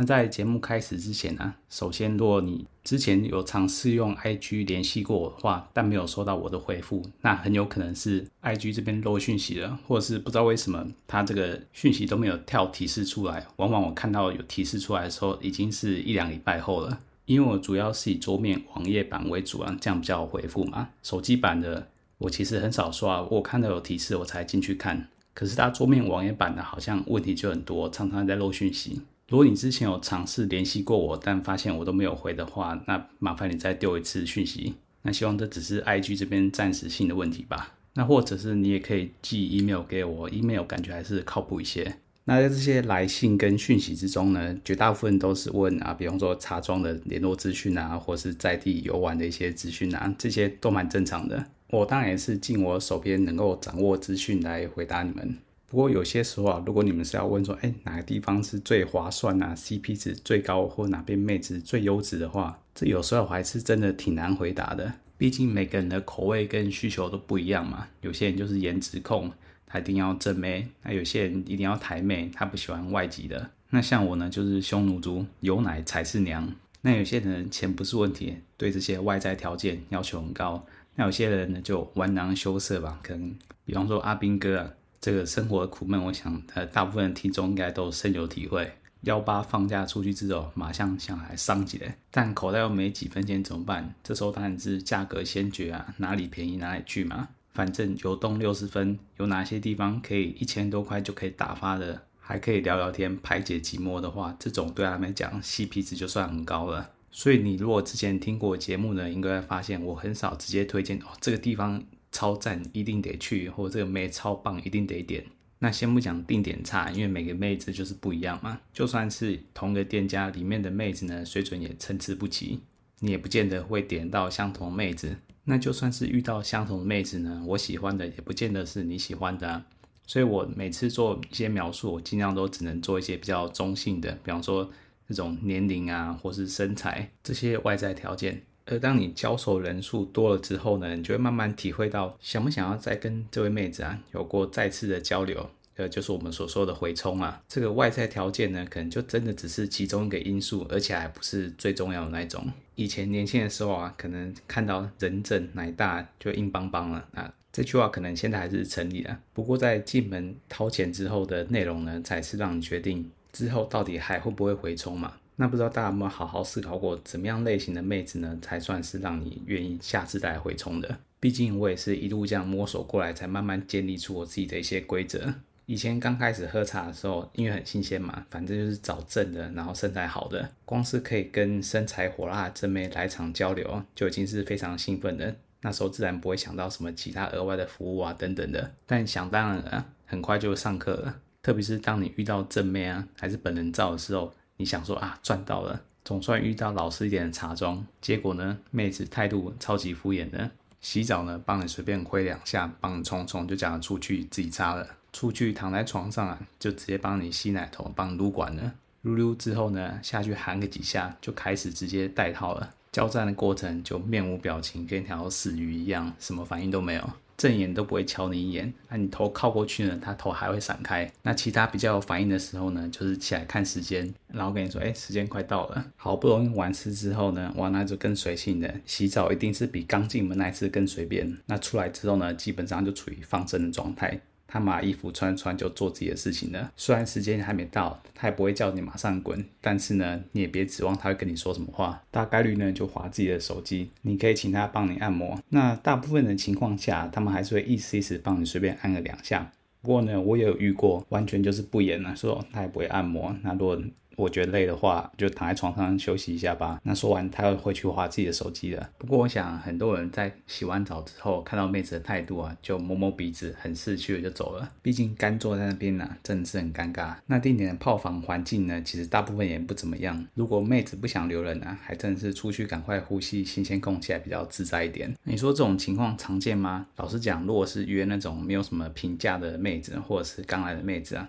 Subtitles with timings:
[0.00, 13.44] 那在节目开始之前呢，首先，如果你之前有尝试用 IG 联系过我的话，但没有收到我的回复，那很有可能是 IG 这边漏讯息了，或者是不知道为什么它这个讯息都没有跳提示出来。
[13.56, 17.00] 往往我看到有提示出来的时候，已经是一两礼拜后了。
[17.24, 20.90] 因为我主要是以桌面网页版为主啊，这样比较好回复嘛。
[21.02, 25.08] 手机版的我其实很少刷，我看到有提示我才进去看。
[25.34, 29.02] 可是它桌面网页版的好像问题就很多，常常在漏讯息。
[29.28, 34.74] 如果你之前有尝试联系过我，但发现我都没有回的话，那麻烦你再丢一次讯息。
[35.02, 37.74] 那希望这只是 IG 这边暂时性的问题吧。
[37.92, 41.96] 那或者是你也可以寄 email 给我，email 感觉还是靠谱一些。
[42.24, 51.44] 那在这些来信跟讯息之中呢，绝大部分都是问啊，比方说茶庄的联络资讯啊，或是在地游玩的一些资讯啊，这些都蛮正常的。
[51.68, 55.36] 我当然也是尽我手边能够掌握资讯来回答你们。
[55.70, 64.90] 不过有些时候啊，如果你们是要问说，哎，哪个地方是最划算啊，CP 值最高，或哪边妹子最优质的话，这有时候还是真的挺难回答的。
[65.18, 67.86] 毕竟每个人的口味跟需求都不一样嘛。
[68.00, 69.30] 有些人就是颜值控，
[69.66, 73.50] 他一定要正妹；那有些人一定要台妹，他不喜欢外籍的。
[73.68, 76.50] 那像我呢，就是匈奴族，有奶才是娘。
[76.80, 80.64] 那有些人钱不是问题，对这些外在条件要求很高。
[80.94, 83.34] 那有些人呢，就玩囊羞涩吧，可能
[83.66, 84.70] 比方说阿兵哥啊。
[85.00, 88.72] 这个生活的苦闷，我想呃，大部分听众应该都深有体会。
[89.02, 93.94] 幺八放假出去之后，马上想来上几嘞，但口袋又没几分钱怎么办？
[94.02, 97.28] 这时候当然是价格先决啊，哪里便宜哪里去嘛。
[97.52, 106.90] 反正有动六十分，有哪些地方可以一千多块就可以打发的，还可以聊聊天排解寂寞的话，这种对他们讲 CP 值就算很高了。
[107.12, 111.82] 所以你如果之前听过节目呢，应该会发现我很少直接推荐哦这个地方。
[112.10, 115.24] 超赞，一定得去，或这个妹超棒，一定得点。
[115.60, 118.60] 那先不讲定点差，因为每个妹子就是不一样嘛。
[118.72, 122.60] 就算是同个店家里面的妹子呢，水准也参差不齐，
[123.00, 125.16] 你也不见得会点到相同妹子。
[125.44, 129.64] 那就算是遇到相同妹子呢，我喜欢的也不见得是你喜欢的。
[130.06, 134.70] 所以我每次做一些描述，我尽量都只能做一些比较中性的，比方说
[135.08, 138.42] 这种年龄啊，或是身材这些外在条件。
[138.70, 147.42] 而当你交手人数多了之后呢，你就会慢慢体会到想不想要再跟这位妹子啊有过再次的交流，呃，就是我们所说的回冲啊。
[147.48, 152.46] 这个外在条件呢，可能就真的只是其中一个因素，而且还不是最重要的那一种。
[152.74, 159.16] 以前年轻的时候啊，可能看到人正奶大就硬邦邦了啊，这句话可能现在还是成立的。
[159.32, 165.14] 不过在进门掏钱之后的内容呢，才是让你决定之后到底还会不会回冲嘛。
[165.40, 170.98] 那不知道大家有没有好好思考过，怎么样类型的妹子呢，才算是让你愿意下次再来回冲的？
[171.20, 175.32] 毕竟我也是一路这样摸索过来，才慢慢建立出我自己的一些规则。
[175.66, 185.36] 以前刚开始喝茶的时候，因为很新鲜嘛，反正就是找正的，然后身材好的，光是可以跟身材火辣的正妹来场交流，就已经是非常兴奋的。
[185.60, 188.72] 那时候自然不会想到什么其他额外的服务啊等等的。
[188.86, 191.20] 但想当然了，很快就上课了。
[191.42, 194.34] 特别是当你遇到正妹啊，还是本人照的时候。
[194.58, 197.86] 你想说啊，赚到了，总算遇到老实一点的茶庄。
[198.00, 200.50] 结果呢，妹子态度超级敷衍的，
[200.80, 204.86] 洗澡呢帮你随便挥两下，帮你冲冲，就叫你出去自己擦了。
[205.12, 208.74] 出去躺在床上啊，就直接帮你吸奶头，帮你撸管了。
[209.02, 212.74] 撸撸之后呢，下去喊个几下，就开始直接带套了。
[212.90, 217.10] 交战的过程就面无表情，跟条死鱼一样，什么反应都没有。
[217.38, 221.10] 正眼都不会瞧你一眼，那、你头靠过去呢，他头还会闪开。
[221.22, 225.86] 那其他比较有反应的时候呢，就是起来看时间，然后跟你说，哎，时间快到了。
[225.96, 231.38] 好不容易完事之后呢，哇，那就更随性的，洗澡一定是比刚进门那一次更随便。
[231.46, 234.20] 那出来之后呢，基本上就处于放生的状态。
[234.48, 236.72] 他把衣服穿穿就做自己的事情了。
[236.74, 242.02] 虽然时间还没到，他也不会叫你马上滚，但是呢，你也别指望他会跟你说什么话。
[242.10, 243.90] 大概率呢，就划自己的手机。
[244.02, 245.38] 你可以请他帮你按摩。
[245.50, 249.52] 那大部分的情况下，他们还是会意思意思帮你随便按个两下。
[249.82, 253.36] 不过呢，我也有遇过，完全就是不演了，说他也不会按摩。
[253.42, 253.80] 那如果
[254.18, 256.80] 我觉得累的话，就躺在床上休息一下吧。
[256.82, 258.90] 那说完，他又回去划自己的手机了。
[258.98, 264.68] 不过，我想很多人在洗完澡之后，看到妹子的态度啊，就摸摸鼻子，很识趣的就走了。
[264.82, 267.14] 毕竟干坐在那边呢、啊，真的是很尴尬。
[267.26, 270.26] 那定点的泡房环境呢，其实大部分也不怎么样。
[270.34, 275.14] 如果妹子不想留人啊，还真的是出去赶快呼吸新鲜空气，还比较自在一点。
[275.22, 276.88] 你说这种情况常见吗？
[276.96, 281.28] 老实讲，如果是约那种没有什么评价的妹子，或者是刚来的妹子啊。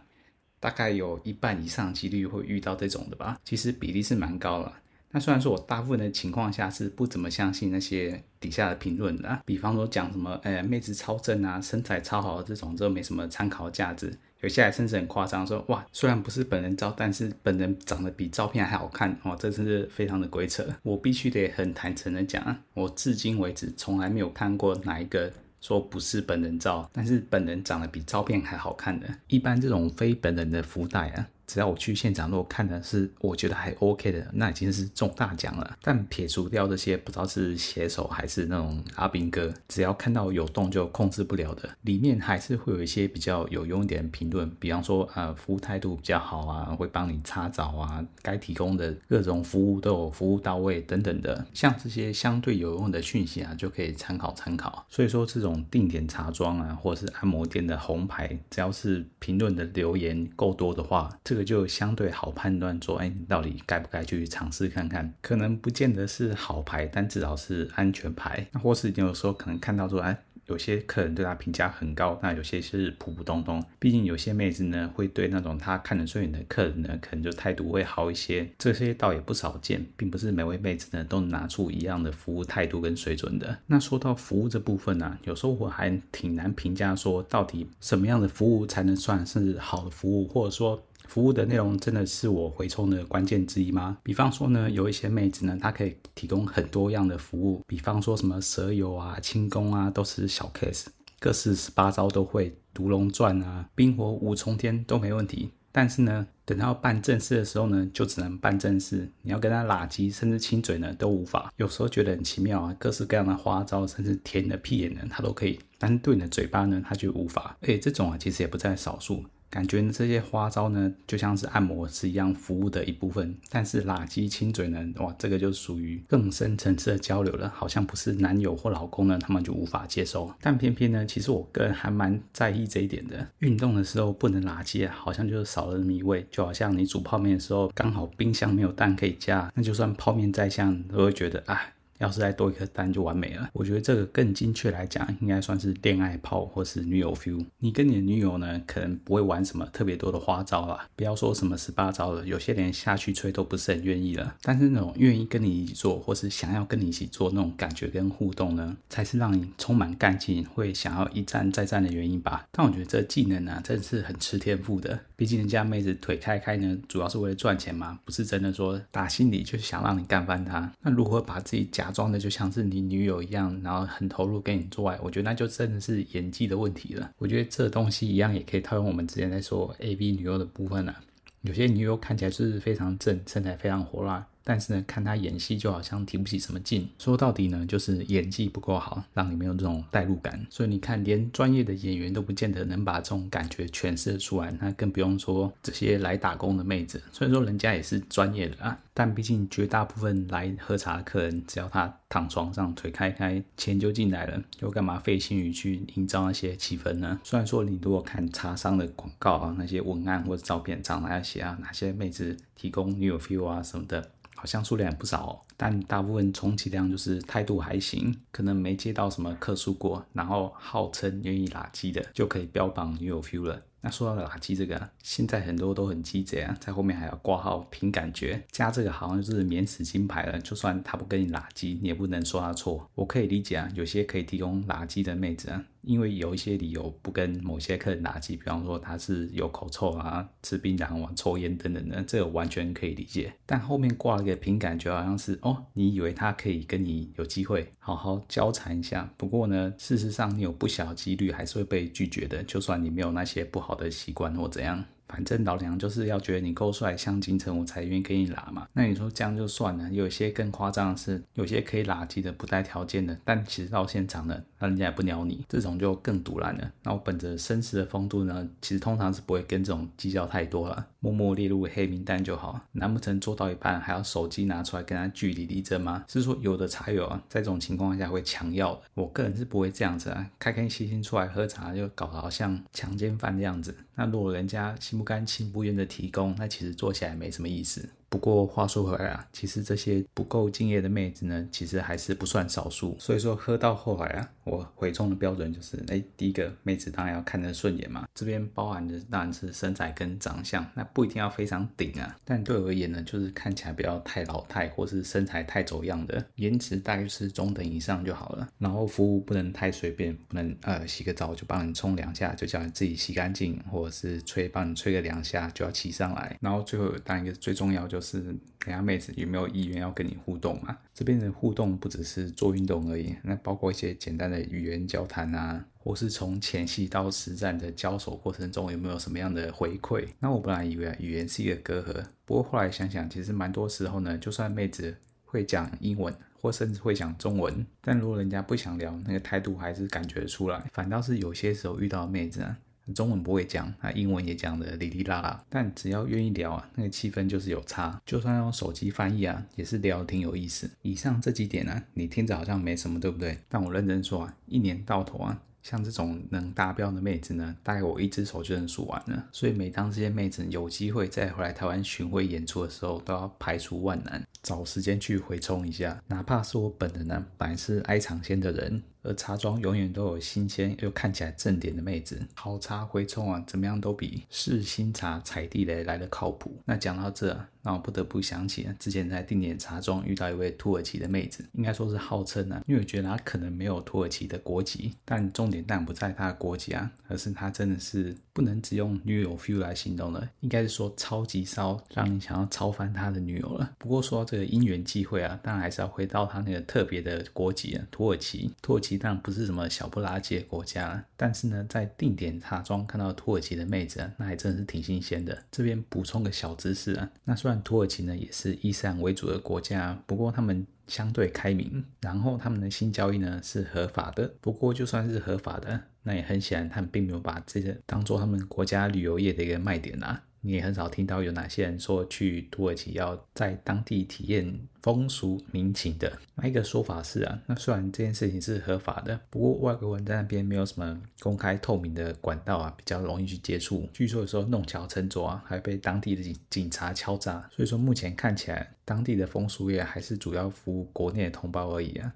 [0.60, 4.74] 大概有一半以上几率会遇到这种的吧，其实比例是蛮高了。
[5.12, 14.14] 那虽然说我大部分的情况下是不怎么相信那些底下的评论的，比方说讲什么，哎，妹子超正啊，身材超好这种，这没什么参考价值。
[14.42, 20.64] 有些还甚至很夸张，说哇，虽然不是本人照，但是本人长得比照片还好看哦，这真是非常的鬼扯。
[20.84, 25.34] 我必须得很坦诚的讲啊，我至今为止从来没有看过哪一个。
[25.62, 29.08] 说不是本人照，但是本人长得比照片还好看的。
[29.28, 31.28] 一般这种非本人的福袋啊。
[31.50, 35.76] 只要我去现场，如果看的是我觉得还 OK 的，那已经是中大奖了。
[35.82, 54.86] 但撇除掉这些不知道是写手还是那种阿兵哥，只要看到有洞就控制不了的，里面还是会有一些比较有用点的评论，比方说呃服务态度比较好啊，会帮你擦澡啊，该提供的各种服务都有服务到位等等的，像这些相对有用的讯息啊，就可以参考参考。
[54.88, 61.39] 所以说这种定点茶庄啊，或者是按摩店的红牌，只要是评论的留言够多的话，这个。
[61.44, 65.14] 就相对好判断说，哎，你到底该不该去尝试看看？
[65.22, 68.46] 可能不见得是好牌，但至少是安全牌。
[68.52, 70.18] 那或是你有时候可能看到说，哎。
[70.48, 73.64] 有些客人对他评价很高，那有些是普普通通。
[73.78, 78.50] 毕竟有些妹子呢，会对那种他看得顺眼的客人呢，可能就态度会好一些。
[78.58, 83.60] 这些倒也不少见，并不是每位妹子呢都拿出一样的服务态度跟水准的。
[83.68, 90.84] 那说到服务这部分呢、有时候我还挺难评价说，到底什么样的服务才能算是好的服务，或者说。
[91.10, 93.98] 服务的内容真的是我回冲的关键之一吗？
[94.04, 100.86] 比方说呢，有一些妹子呢，她可以提供很多样的服务，比方说什么蛇油啊、轻功啊，都是小 case，
[101.20, 105.50] 各式十八招都会，毒龙钻啊、冰火五重天都没问题。
[105.72, 111.52] 但是呢，等到办正事的时候呢，就只能办正事，你要跟他拉鸡，甚至亲嘴呢，都无法。
[111.58, 117.58] 有时候觉得很奇妙啊，各式各样的花招，甚至舔你的屁眼呢，他都可以，但是对你的嘴巴呢，他就无法。
[117.62, 119.24] 而且这种啊，其实也不在少数。
[119.50, 123.36] 感觉这些花招呢，就像是按摩师一样服务的一部分。
[123.50, 130.32] 但是垃圾亲嘴呢，哇，这个就属于更深层次的交流了，好像不是男友或老公呢，他们就无法接受。
[130.42, 133.28] 但偏偏呢，其实我个人还蛮在意这一点的。
[133.40, 136.26] 运动的时候不能喇舌，好像就是少了那么一味。
[136.30, 141.60] 就好像你煮泡面的时候，刚好冰箱没有蛋可以加，那就算泡面再香，都会觉得啊。
[142.00, 143.50] 要是再多一颗蛋就完美了。
[143.54, 147.46] 我觉得这个更精确来讲，应该算是恋爱炮或是女友 feel。
[147.60, 154.36] 你跟你的女友呢，可能不会玩什么特别多的花招啦，不要说什么十八招了，有些连下去吹都不是很愿意了。
[154.42, 162.48] 但是那种愿意跟你一起做，或是想要跟你一起做那种感觉跟互动呢，才是让你充满干劲，会想要一战再战的原因吧。
[162.52, 164.98] 但我觉得这技能呢、真的是很吃天赋的。
[165.16, 170.72] 毕竟人家妹子腿开开呢，主要是为了赚钱嘛，不是真的说打心里就是想让你干翻她。
[170.82, 177.10] 那如何把自己假装的就像是你女友一样，然后很投入跟你做爱，我觉得那就真的是演技的问题了。
[177.18, 180.96] 我觉得这东西一样也可以套用我们之前在说 A B 女优的部分、啊。
[181.42, 184.28] 有些女友看起来是非常正，身材非常火辣。
[184.50, 186.90] 但是呢，看他演戏就好像提不起什么劲。
[186.98, 190.44] 说到底呢，就是演技不够好，让你没有这种代入感。
[190.50, 197.00] 所以你看，连专业的演员都不见得能把这种感觉诠释出来，那更不用说这些来打工的妹子。
[197.12, 207.20] 虽然说人家也是专业的啊，但毕竟绝大部分来喝茶的客人，只要他躺床上腿开开，钱就进来了，又干嘛费心于去营造那些气氛呢？
[207.24, 214.10] 虽然说你如果看茶商的广告啊，那些文案或者照片上哪写啊，哪些妹子提供女友 feel 啊什么的。
[214.40, 223.62] 好像数量也不少哦，但大部分充其量就是态度还行，可能没接到什么客诉过，然后号称愿意拉机的就可以标榜女友 feel 了。
[223.82, 230.40] 那说到拉机这个，现在很多都很鸡贼啊，在后面还要挂号凭感觉，加这个好像就是免死金牌了。
[230.40, 232.90] 就算他不跟你拉机，你也不能说他错。
[232.96, 243.32] 我可以理解啊，有些可以提供拉机的妹子啊，因为有一些理由不跟某些客人拉机，比方说他是有口臭啊、吃槟榔啊、抽烟等等的，这个完全可以理解。
[243.46, 249.10] 但后面挂了个凭感觉，好像是哦，你以为他可以跟你有机会好好交缠一下。
[249.16, 253.60] 不过呢，事实上你有不小几率还是会被拒绝的，就算你没有那些不。
[253.60, 258.68] 好的习惯或怎样，反正老娘就是要觉得你够帅，像金城，我才愿意跟你拉嘛。
[258.74, 266.72] 那你说这样就算了，有些更夸张的是，有些可以拉鸡的不带条件的，但其实到现场了，那人家也不鸟你，这种就更毒烂了。
[266.84, 272.60] 那我本着绅士的风度呢，其实通常是不会跟这种计较太多了，默默列入黑名单就好。
[272.74, 276.04] 难不成做到一半还要手机拿出来跟他据理力争吗？
[276.08, 283.76] 是说有的茶友啊，在这种情况下会强要的，我个人是不会这样子啊，开开心心出来喝茶就搞得好像强奸犯这样子。
[283.96, 287.90] 那如果人家心不甘情不愿的提供，那其实做起来没什么意思。
[288.08, 292.96] 不过话说回来啊，其实这些不够敬业的妹子呢，其实还是不算少数。
[292.98, 298.06] 所以说喝到后来啊，我回冲的标准就是，哎，第一个妹子当然要看得顺眼嘛。
[298.14, 302.18] 这边包含的当然是身材跟长相，那不一定要非常顶啊。
[302.26, 308.50] 但对我而言呢，就是看起来不要太老态，或是身材太走样的，颜值大概是中等以上就好了。
[308.58, 316.36] 然后服务不能太随便，不能呃洗个澡就帮你冲两下，就叫你自己洗干净，或者是吹帮你吹个两下就要骑上来。
[316.42, 318.00] 然后最后当然一个最重要就。
[318.10, 320.76] 是人家妹子有没有意愿要跟你互动嘛？
[320.96, 330.08] 这边的互动不只是做运动而已，那包括一些简单的语言交谈啊，或是从前戏到实战的交手过程中有没有什么样的回馈？
[330.20, 340.64] 那我本来以为语言是一个隔阂，不过后来想想，其实蛮多时候呢，就算妹子会讲英文，或甚至会讲中文，但如果人家不想聊，那个态度还是感觉出来。
[340.72, 342.58] 反倒是有些时候遇到妹子啊。
[342.94, 348.02] 中文不会讲，那英文也讲的哩哩啦啦，但只要愿意聊啊，那个气氛就是有差。
[348.06, 350.70] 就算用手机翻译啊，也是聊挺有意思。
[350.82, 353.38] 以上这几点呢、你听着好像没什么，对不对？
[353.48, 359.28] 但我认真说啊，一年到头啊，像这种能达标的妹子呢，大概我一只手就能数完了。
[359.32, 366.02] 所以每当这些妹子有机会再回来台湾巡回演出的时候，都要排除万难，找时间去回冲一下。
[366.08, 368.82] 哪怕是我本人呢，本来是爱尝鲜的人。
[369.02, 376.62] 而茶庄永远都有新鲜又看起来正点的妹子，好茶回冲啊，怎么样都比试新茶踩地雷来的靠谱。
[376.66, 393.72] 那讲到这，那我不得不想起之前在定点茶庄遇到一位土耳其的妹子，应该说是号称啊，因为我觉得她可能没有土耳其的国籍，但重点但不在她的国籍啊，而是她真的是不能只用女友 feel 来形容了，应该是说超级骚，让你想要超翻她的女友了。
[393.78, 398.98] 不过说到这个因缘际会啊，当然还是要回到她那个特别的国籍啊，土耳其，土耳其。
[398.98, 405.38] 当然不是什么小不拉几的国家，但是呢，在定点茶庄看到土耳其的妹子啊，那还真的是挺新鲜的。
[405.52, 414.34] 这边补充个小知识啊，那虽然土耳其呢也是伊斯兰为主的国家，不过他们相对开明，然后他们的性交易呢是合法的。
[414.42, 420.24] 不过就算是合法的，那也很显然他们并没有把这个当做他们国家旅游业的一个卖点啊。
[420.42, 426.12] 你也很少听到有哪些人说去土耳其要在当地体验风俗民情的。
[426.36, 433.90] 那一个说法是啊，那虽然这件事情是合法的，不过外国人在那边没有什么公开透明的管道啊，比较容易去接触。
[433.94, 437.50] 据说有时候弄巧成拙啊，还被当地的警警察敲诈。
[437.54, 442.14] 所以说目前看起来，当地的风俗业还是主要服务国内的同胞而已啊。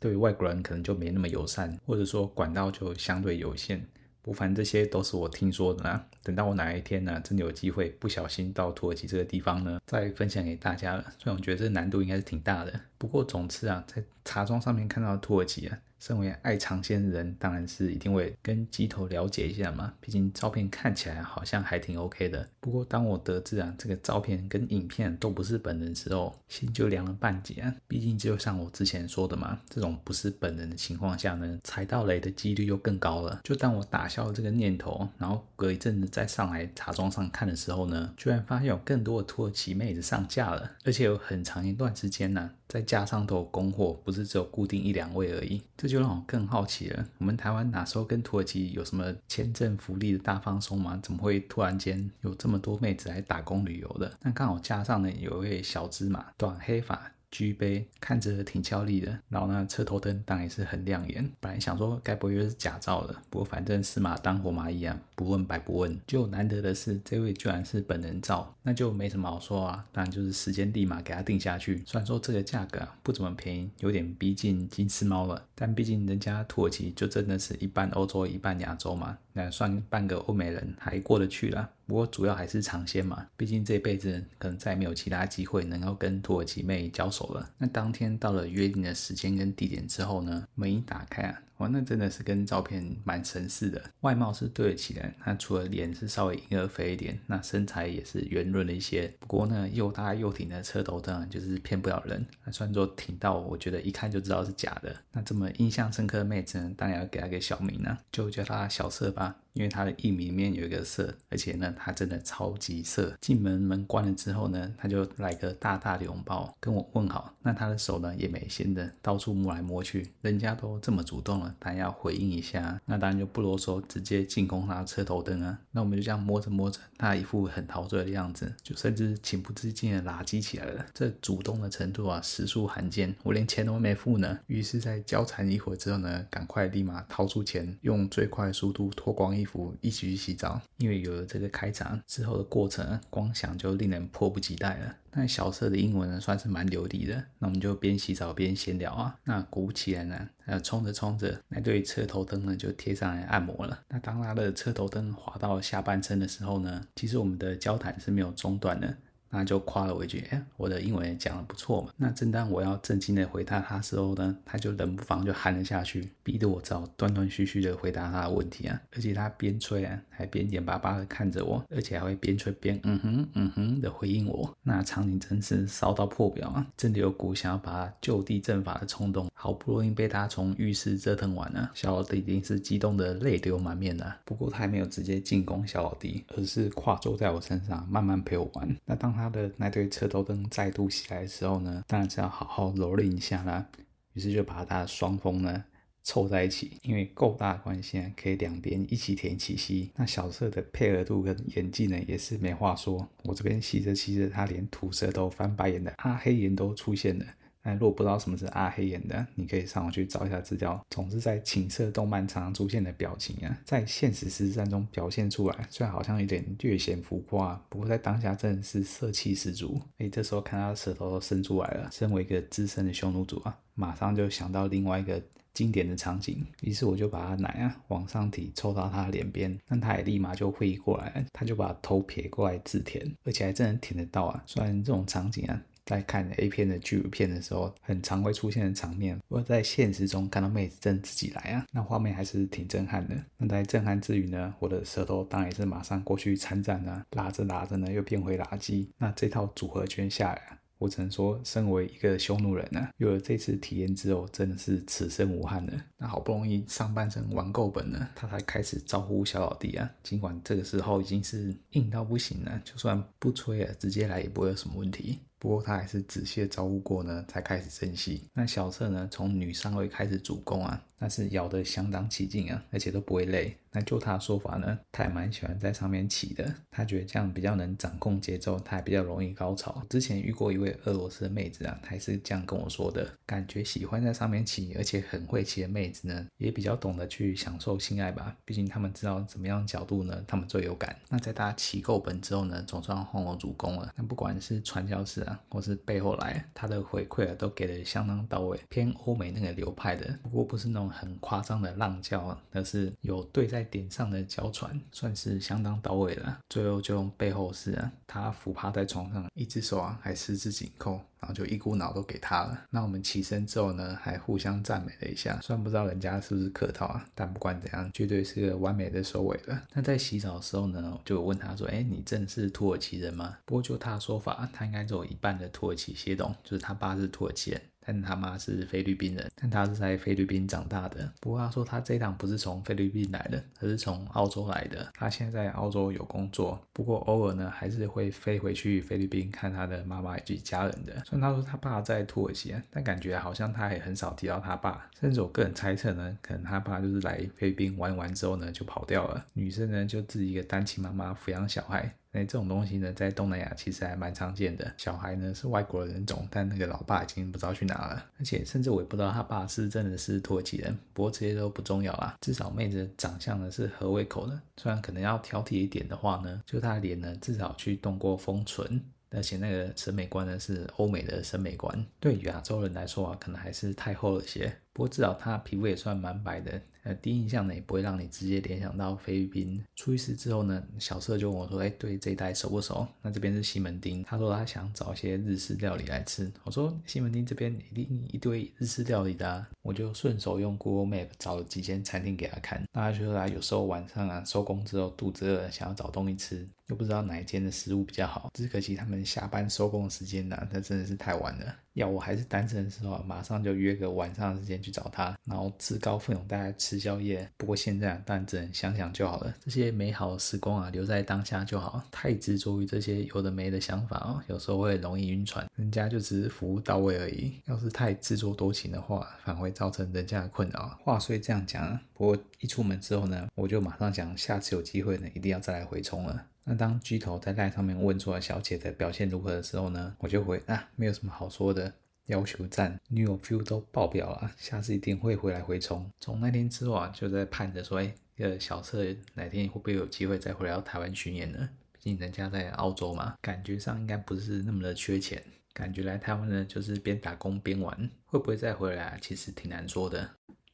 [0.00, 3.84] 对外国人可能就没那么友善，或者说管道就相对有限。
[4.28, 6.06] 无凡这些都是我听说的啦。
[6.22, 11.02] 等到我哪一天呢，真的有机会不小心到土耳其这个地方呢，再分享给大家了。
[11.18, 15.78] 虽然我觉得这难度应该是挺大的，不过总之啊，在茶庄上面看到土耳其啊。
[15.98, 19.92] 身为爱尝鲜的人，当然是一定会跟鸡头了解一下嘛。
[20.00, 22.48] 毕竟照片看起来好像还挺 OK 的。
[22.60, 27.74] 不过当我得知啊，这个照片跟影片都不是本人时候，心就凉了半截啊。
[27.86, 33.40] 毕竟就像我之前说的嘛，这种不是本人的情况下呢，踩到雷的几率又更高了。
[33.44, 45.62] 就当我打消了这个念头，然后隔一阵子再上来茶庄上看的时候呢，居然发现有更多的土耳其妹子上架了，而且有很长一段时间呢、再加上都有供货，不是只有固定一两位而已。
[45.76, 51.00] 这就让我更好奇了，我们台湾哪时候跟土耳其有什么签证福利的大放松吗？
[51.02, 54.12] 怎么会突然间有这么多妹子来打工旅游的？
[54.22, 57.12] 那刚好加上呢，有一位小芝麻，短黑发。
[57.30, 61.30] 举杯看着挺俏丽的，然后呢，车头灯当然也是很亮眼。
[61.40, 65.98] 本来想说该不会又是假照的，不过反正死马当活马医啊，不问白不问。
[66.06, 69.84] 就难得的是，这位居然是本人照，那就没什么好说啊。
[69.92, 71.82] 当然就是时间立马给他定下去。
[71.84, 79.18] 虽然说这个价格不怎么便宜，有点逼近金丝猫了，但毕竟人家土耳其就真的是一半欧洲一半亚洲嘛，
[79.50, 81.68] 算半个欧美人还过得去啦。
[81.86, 87.50] 不过主要还是尝鲜嘛，毕竟这辈子可能再也没有其他机会能够跟土耳其妹交手了。
[87.58, 91.42] 那当天到了约定的时间跟地点之后呢，门一打开啊。
[91.58, 95.14] 哇，那真的是跟照片蛮神似的，外貌是对得起来。
[95.24, 99.12] 那除了脸是稍微婴儿肥一点，那身材也是圆润了一些。
[99.18, 102.24] 不过呢，又大又挺的车头当然就是骗不了人。
[102.44, 104.94] 那算作挺到，我觉得一看就知道是假的。
[105.12, 109.36] 那这么印象深刻的妹子呢，当然要给她个小名呢，就叫她小色吧。
[109.52, 113.16] 因为他的艺名里面有一个色，而且呢，他真的超级色。
[113.20, 117.34] 进门门关了之后呢，他就来个大大的拥抱，跟我问好。
[117.42, 122.80] 那他的手呢，也没闲的到处摸来摸去，人家都这么主动了，当然要回应一下。
[122.84, 125.58] 那当然就不啰嗦，直接进攻他车头灯啊。
[125.70, 130.86] 那我们就这样摸着摸着，他一副很陶醉的样子，就甚至情不自禁的拉鸡起来了。
[130.94, 133.14] 这主动的程度啊，实属罕见。
[133.22, 140.60] 我连钱都没付呢，于是，在交缠一会之后呢，赶快立马掏出钱，用最快速度脱光衣服，一起去洗澡。
[140.78, 144.96] 因为有了这个开场之后的过程，光想就令人迫不及待了。
[145.12, 147.14] 那小色的英文呢，算是蛮流利的。
[147.38, 149.16] 那我们就边洗澡边闲聊啊。
[149.24, 153.80] 那果不其然呢，呃，冲着冲着，那对车头灯呢就贴上来按摩了。
[153.88, 158.96] 那当他的车头灯滑到下半身的时候呢，其实我们的交谈是没有中断的。
[159.30, 161.90] 那就夸了我一句，哎，我的英文讲得不错嘛。
[161.96, 168.80] 那正当我要正经的回答他时候呢，他就冷不防就喊了下去，逼得我只好断断续续的回答他的问题啊。
[168.94, 174.56] 而且他边吹啊，还边眼巴巴的看着我，而且还会边吹边嗯哼嗯哼的回应我。
[174.62, 179.28] 那场景真是骚到破表啊，真的有股想要把他就地正法的冲动。
[179.34, 184.12] 好不容易被他从浴室折腾完了，小老弟一定是激动的泪流满面的。
[184.24, 188.76] 不过他还没有直接进攻小老弟，而是跨坐在我身上，慢慢陪我玩。
[188.84, 193.68] 那当他的那对车头灯再度起来的时候呢，当然是要好好蹂躏一下啦。
[194.14, 195.64] 于是就把他的双峰呢
[196.04, 199.90] 凑在一起，因为够大的关系，可以两边一起舔一起吸。
[199.96, 203.08] 那小色的配合度跟演技呢，也是没话说。
[203.24, 207.26] 我这边吸着吸着，他连吐舌头、翻白眼的阿黑眼都出现了。
[207.68, 210.82] 那如果不知道什么是阿黑眼的，你可以上网去找一下资料。
[210.88, 219.78] 总之，在情色动漫常常出现的表情啊，在现实实战中表现出来，虽然好像有点略显浮夸，不过在当下真的是色气十足。
[219.98, 225.22] 哎，这时候看他舌头都伸出来了，身为一个资深的匈奴主啊，马上就想到另外一个
[225.52, 234.42] 经典的场景，于是我就把他奶啊往上提，凑到他脸边，那他也立马就会意过来，他就把头撇过来自舔，而且还真的舔得到啊。
[234.46, 235.62] 虽然这种场景啊。
[235.88, 239.18] 在看 A 片的巨乳片的时候，很常会出现的场面。
[239.26, 243.16] 不过在现实中看到妹子真自己来啊，那画面还是挺震撼的。
[243.38, 248.86] 那在震撼之余呢，我的舌头当然也是马上过去参战啊，拉着拉着呢又变回垃圾。
[248.98, 255.72] 那这套组合拳下来啊，我只能说，身为一个匈奴人呢、啊，有了这次体验之后，真的是此生无憾了。
[255.96, 259.90] 那好不容易上半身玩够本了，他才开始招呼小老弟啊。
[260.02, 265.20] 尽管这个时候已经是硬到不行了，就算不吹啊，直接来也不会有什么问题。
[265.38, 268.24] 不过他还是仔细的招呼过呢，才开始珍惜。
[268.34, 273.56] 那小色呢，从女上位开始主攻啊，那是咬得相当起劲啊，而且都不会累。
[273.70, 279.82] 那就他的说法呢，他还蛮喜欢在上面骑的，他觉得这样比较能掌控节奏，他还比较容易高潮。
[279.90, 288.34] 之前遇过一位俄罗斯的妹子啊，她也是这样跟我说的，感觉喜欢在上面骑，而且很会骑的妹子呢，也比较懂得去享受性爱吧。
[288.46, 290.96] 毕竟他们知道怎么样角度呢，他们最有感。
[291.10, 293.92] 那在他骑够本之后呢，总算换我主攻了。
[293.94, 300.18] 那不管是传教士或是背后来，他的回馈啊，都给的相当到位，偏欧美那个流派的。
[300.22, 306.38] 不过不是那种很夸张的浪叫，而是有对在点上的娇喘，算是相当到位了。
[306.48, 312.64] 最后就用背后式啊，他俯趴在床上，一只手啊还十指紧扣，然后就一股脑都给他了。
[312.70, 315.38] 那我们起身之后呢，还互相赞美了一下。
[315.42, 319.62] 虽然不知道人家是不是客套啊，但不管怎样，绝对是个完美的收尾了。
[319.74, 327.60] 那在洗澡的时候呢，就问他说：“哎，你真的是土耳其人吗？”不过就他的说法，他应该只有一半的土耳其血统，就是他爸是土耳其人。
[327.88, 331.10] 但他妈是菲律宾人，但他是在菲律宾长大的。
[331.20, 334.86] 不过他说他这一趟不是从菲律宾来的，而是从澳洲来的。
[334.92, 341.02] 他现在在澳洲有工作，不过偶尔呢还是会飞回去菲律宾看他的妈妈以及家人的。
[341.06, 344.86] 虽然他说他爸在土耳其，但感觉好像他也很少提到他爸。
[345.00, 351.90] 甚至我个人猜测呢，可能他爸就是来菲律宾玩完之后呢就跑掉了，女生呢就自己一个单亲妈妈抚养小孩。
[352.12, 354.72] 哎，这种东西呢，在东南亚其实还蛮常见的。
[354.78, 358.06] 小孩呢是外国人种，但那个老爸已经不知道去哪了。
[358.18, 360.76] 而且，甚至我也不知道他爸是真的是土耳其人。
[360.94, 364.40] 不过这些都不重要啦，至少妹子长相呢是合胃口的。
[364.56, 371.86] 虽然可能要挑剔一点的话呢，就他脸呢至少去动过丰唇，而且那个审美观呢是欧美的审美观。
[372.00, 374.50] 对亚洲人来说啊，可能还是太厚了些。
[374.78, 376.62] 不过至少他皮肤也算蛮白的。
[376.84, 379.60] 呃第一印象呢，也不会让你直接联想到菲律宾。
[379.74, 386.30] 出浴室之后呢，小色就问我说：“哎，对这一带熟不熟？”那这边是西门町，他说他想找一些日式料理来吃。
[386.44, 392.62] 我说西门町这边一定一堆日式料理的啊，我就顺手用 Google Map 找了几间餐厅给他看。
[392.72, 398.30] 那他就说他有时候晚上啊收工之后肚子饿，想要找东西吃，又不知道哪一间的食物比较好。
[398.32, 401.54] 只可惜他们下班收工的时间呢，那真的是太晚了。
[401.78, 407.28] 要我还是单身的时候，马上就约个晚上的时间去找他，然后自告奋勇带他吃宵夜。
[407.36, 411.82] 不过现在当然只能想想就好了，这些美好的时光啊，留在当下就好。
[411.90, 415.48] 太执着于这些有的没的想法哦，有时候会容易晕船。
[415.56, 420.78] 人家就只是服务到位而已，要是太自作多情的话，反而会造成人家的困扰。
[420.82, 426.26] 话虽这样讲，不过一出门之后呢，我就马上想，下次有机会呢，一定要再来回冲了。
[426.48, 431.70] 那当巨头在赖上面问出来小姐的表现如何的时候呢，我就回啊，没有什么好说的，
[432.06, 435.90] 要求赞，女友 feel 都爆表了，下次一定会回来回冲。
[436.00, 438.82] 从那天之后啊，就在盼着说，哎，这个小策
[439.12, 441.50] 哪天会不会有机会再回来到台湾巡演呢？
[441.70, 448.98] 毕竟人家在澳洲嘛，感觉上应该不是那么的缺钱，感觉来台湾呢就是边打工边玩，会不会再回来啊？
[449.02, 450.08] 其实挺难说的。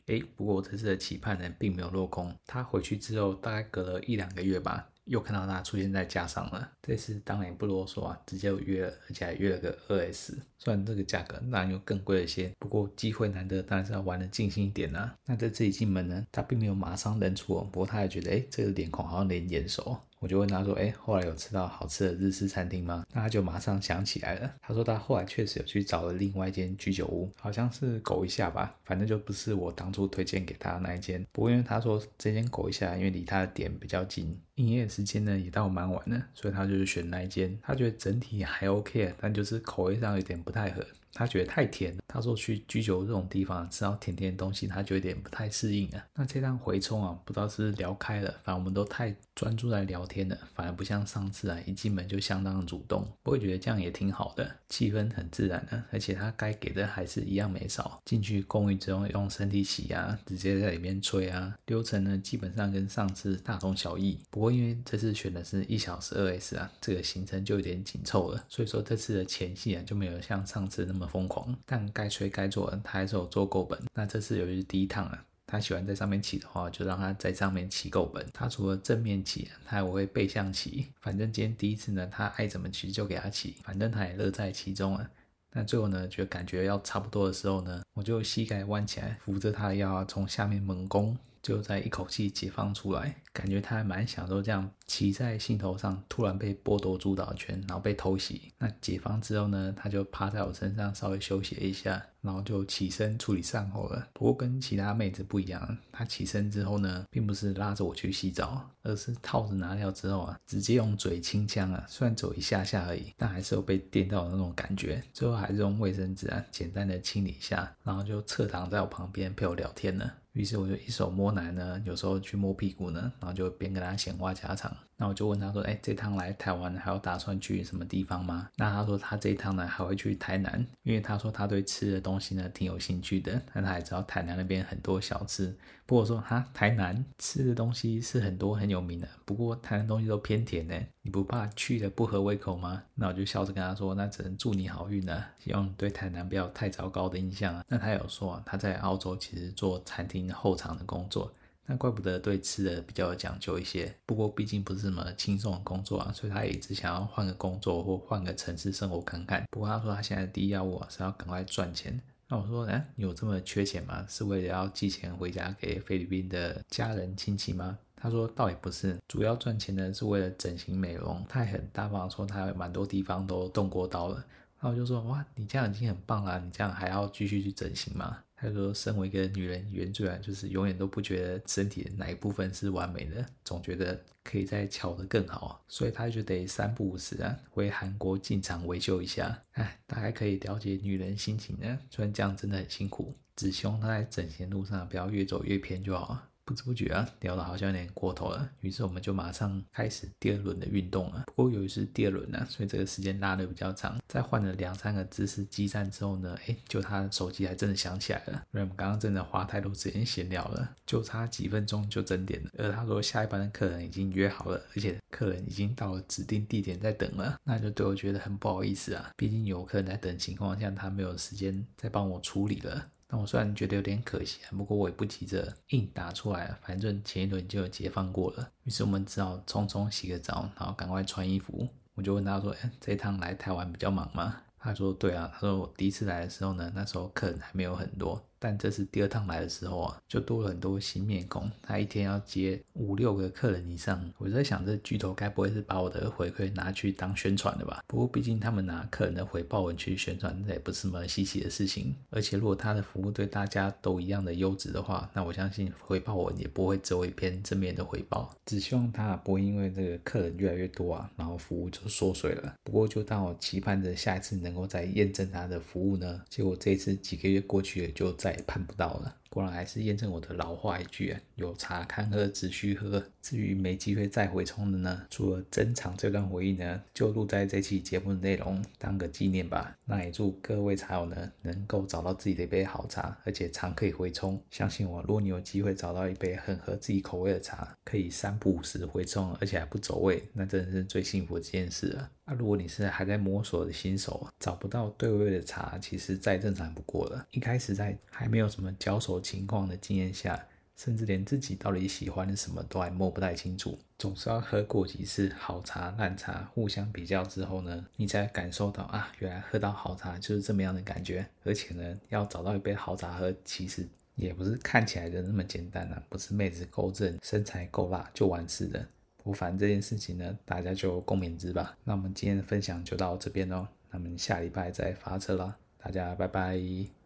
[0.07, 4.91] 哎，不过这次的期盼呢，并没有落空，他回去之后大概隔了一两个月吧。
[5.05, 10.39] 又看到他出现在架上了，这次当然也不啰嗦啊，直接约了，而且还约了个二 S。
[10.59, 15.15] 虽然这个价格当然又更贵了些，不过机会难得，当然是要玩得尽兴一点啦、啊。
[15.27, 19.99] 那这次一进门呢，他并没有马上认出我，不过他也觉得，哎，这个脸孔好像有点眼熟。
[20.21, 23.05] 我就问他说，哎，后来有吃到好吃的日式餐厅吗？
[23.13, 31.23] 那他就马上想起来了，他说他后来确实有去找了另外一间居酒屋，好像是狗一下吧，反正就不是我当初推荐给他的那一间。
[31.31, 37.59] 不过因为他说这间狗一下，因为离他的点比较近，营业时间呢也到蛮晚了，所以他就是选那一间。
[37.63, 40.85] 他觉得整体还 OK，但就是口味上有点不太合。
[41.17, 46.05] 他觉得太甜，他说去居酒这种地方吃到甜甜的东西，他就有点不太适应啊。
[46.13, 53.09] 那这趟回冲啊，不知道是聊开了，反正我们都太专注在聊天了，反而不像上次啊，一进门就相当主动。
[53.23, 58.03] 我也觉得这样也挺好的，气氛很自然的，而且他该给的还是一样没少。
[58.05, 64.19] 进去公寓之后用身体洗啊，直接在里面吹啊，流程呢基本上跟上次大同小异。
[64.31, 71.09] 不过因为这次选的是一小时二 S 啊，这个行程就有点紧凑了，所以说这次的前戏啊就没有像上次那么。
[71.15, 73.81] 疯狂，但该吹该做，他还是有做够本。
[73.95, 78.27] 那这次由于是第一趟啊，他喜欢在上面骑的话，就让他在上面骑够本。
[78.33, 80.89] 他除了正面骑，他还会背向骑。
[81.01, 85.09] 反正今天第一次呢，他爱怎么骑就给他骑，反正他也乐在其中啊。
[85.53, 91.17] 那最后呢，就感觉要差不多的时候呢，我就膝盖弯起来扶着他的腰，从下面猛攻。
[91.45, 98.51] 就在一口气解放出来，感觉他还蛮享受这样骑在兴头上，突然被剥夺主导权，然后被偷袭。
[98.59, 104.09] 那解放之后呢，他就趴在我身上稍微休息一下，然后就起身处理善后了。
[104.15, 115.03] 不过跟其他妹子不一样，他起身之后呢，并不是拉着我去洗澡，而是套子拿掉之后啊，直接用嘴清枪啊，虽然走一下下而已，但还是有被电到的那种感觉。
[115.13, 120.15] 最后还是用卫生纸啊，简单的清理一下，然后就侧躺在我旁边陪我聊天了。
[120.35, 124.77] 于是我就一手摸奶呢，有时候去摸屁股呢，然后就边跟他闲话家常。
[124.97, 135.55] 那我就问他说：“哎，这趟来台湾还有打算去什么地方吗？”那他说他这一趟呢还会去台南，因为他说他对吃的东西呢挺有兴趣的，但他也知道台南那边很多小吃。
[135.87, 142.83] 不过说哈，台南吃的东西是很多很有名的，不过台南东西都偏甜呢，你不怕去了不合胃口吗？
[142.95, 150.25] 那我就笑着跟他说：“那只能祝你好运了，希望对台南不要太糟糕的印象啊。”那他有说，他在澳洲其实做餐厅。
[150.35, 151.33] 后场的工作，
[151.67, 153.95] 那怪不得对吃的比较有讲究一些。
[154.05, 159.45] 不过毕竟不是什么轻松的工作啊，所以他也一直想要换个工作或换个城市生活看看。
[159.51, 162.01] 不过他说他现在第一要务是要赶快赚钱。
[162.27, 164.05] 那我说，哎，你有这么缺钱吗？
[164.09, 167.79] 是为了要寄钱回家给菲律宾的家人亲戚吗？
[167.97, 171.25] 他说倒也不是，主要赚钱呢是为了整形美容。
[171.29, 174.25] 他也很大方说他蛮多地方都动过刀了。
[174.61, 178.24] 那我就说，哇，你这样已经很棒了，你这样还要继续去整形吗？
[178.37, 189.41] 他说：“身为一个女人，原罪啊，就是永远都不觉得身体哪一部分是完美的，总觉得可以再巧得更好，所以他就得三不五时啊，回韩国进厂维修一下。
[189.53, 201.25] 哎，大概可以了解女人心情呢，虽然这样真的很辛苦，只希望她在整形路上不要越走越偏就好。”不知不觉啊，聊得好像有点过头了，于是我们就马上开始第二轮的运动了。
[201.27, 203.99] 不过由于是第二轮呢，所以这个时间拉得比较长。
[204.07, 208.33] 在换了两三个姿势激战之后呢，哎，就他的手机还真的响起来了。
[208.53, 212.51] 因为我们刚刚真的花太多时间闲聊了，就差几分钟就整点了。
[212.59, 219.11] 而他说下一班的客人已经约好了，而且客人已经到了指定地点在等了，那就对我觉得很不好意思啊。
[219.17, 222.91] 毕竟有客人在等情况下，他没有时间再帮我处理了。
[223.09, 228.51] 那我虽然觉得有点可惜啊，不过我也不急着硬答出来，反正前一轮就有解放过了。
[228.65, 231.69] 于是我们只好匆匆洗个澡，然后赶快穿衣服。
[231.95, 241.51] 我就问他说：“哎，这一趟来台湾比较忙吗？”他说：“对啊。”他说：“我第一次来的时候呢，那时候客人还没有很多。”但这次第二趟来的时候啊，就多了很多新面孔。
[241.63, 247.83] 他一天要接五六个客人以上，我在想，这巨头该不会是把我的回馈拿去当宣传的吧？
[247.87, 251.95] 不过毕竟他们拿客人的回报文去宣传，这也不是什么稀奇的事情。
[252.11, 258.31] 而且如果他的服务对大家都一样的优质的话，那我相信回报文也不会只有一篇正面的回报。
[258.45, 262.55] 只希望他不会因为这个客人越来越多啊，然后服务就缩水了。
[262.63, 269.15] 不过就当我期盼着下一次能够再验证他的服务呢，结果这次几个月过去了，就再也盼不到了。
[269.35, 273.05] 果然还是验证我的老话一句啊，有茶堪喝，只需喝。
[273.21, 279.77] 至于没机会再回冲的呢，除了珍藏这段回忆呢，就录在这期节目的内容当个纪念吧。
[279.85, 284.41] 那也祝各位茶友呢，能够找到自己的一杯好茶，而且常可以回冲。
[284.51, 292.11] 相信我，如果你有机会找到一杯很合自己口味的茶，可以三不五时回冲，而且还不走味，那真的是最幸福的这件事了。
[292.27, 297.27] 那、啊、如果你是还在摸索的新手，找不到对味的茶，其实再正常不过了。
[297.33, 311.27] 一开始在还没有什么交手情况的经验下，甚至连自己到底喜欢什么都还摸不太清楚，总是要喝过几次好茶烂茶，互相比较之后呢，你才感受到啊，原来喝到好茶就是这么样的感觉。
[311.45, 318.87] 而且呢，要找到一杯好茶喝，其实也不是看起来的那么简单啊，不是妹子够正、身材够辣就完事的。
[319.23, 321.75] 不烦这件事情呢，大家就共勉之吧。
[321.85, 327.04] 那我们今天的分享就到这边喽，那我们下礼拜再发车啦，大家拜拜。